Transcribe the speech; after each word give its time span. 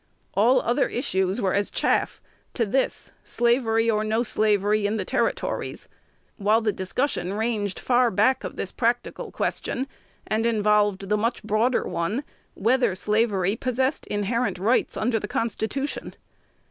All 0.33 0.63
other 0.63 0.87
issues 0.87 1.39
were 1.39 1.53
as 1.53 1.69
chaff 1.69 2.19
to 2.55 2.65
this, 2.65 3.11
slavery 3.23 3.87
or 3.87 4.03
no 4.03 4.23
slavery 4.23 4.87
in 4.87 4.97
the 4.97 5.05
Territories, 5.05 5.87
while 6.37 6.59
the 6.59 6.71
discussion 6.71 7.33
ranged 7.35 7.77
far 7.79 8.09
back 8.09 8.43
of 8.43 8.55
this 8.55 8.71
practical 8.71 9.31
question, 9.31 9.85
and 10.25 10.43
involved 10.47 11.09
the 11.09 11.17
much 11.17 11.43
broader 11.43 11.83
one, 11.87 12.23
whether 12.55 12.95
slavery 12.95 13.55
possessed 13.55 14.07
inherent 14.07 14.57
rights 14.57 14.97
under 14.97 15.19
the 15.19 15.27
Constitution. 15.27 16.15